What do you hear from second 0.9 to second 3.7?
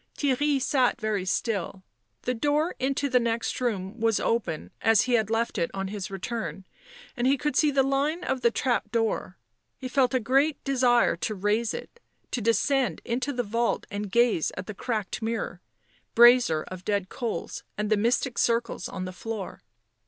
very still; the door into the next